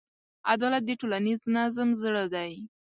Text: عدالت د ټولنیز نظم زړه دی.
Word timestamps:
عدالت 0.51 0.83
د 0.85 0.91
ټولنیز 0.99 1.41
نظم 1.55 1.89
زړه 2.01 2.23
دی. 2.33 2.51